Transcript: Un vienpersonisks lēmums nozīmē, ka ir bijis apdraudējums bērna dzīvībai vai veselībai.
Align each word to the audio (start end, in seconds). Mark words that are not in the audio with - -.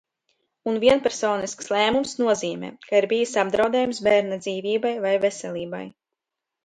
Un 0.69 0.77
vienpersonisks 0.83 1.69
lēmums 1.73 2.15
nozīmē, 2.23 2.71
ka 2.87 2.97
ir 3.01 3.09
bijis 3.13 3.35
apdraudējums 3.45 4.01
bērna 4.09 4.41
dzīvībai 4.47 4.95
vai 5.05 5.13
veselībai. 5.27 5.83